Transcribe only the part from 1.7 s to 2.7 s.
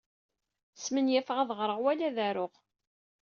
wala ad aruɣ.